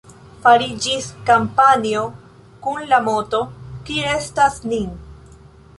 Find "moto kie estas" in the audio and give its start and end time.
3.11-4.63